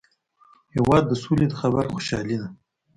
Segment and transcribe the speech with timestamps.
[0.75, 2.47] هېواد د سولي د خبر خوشالي ده.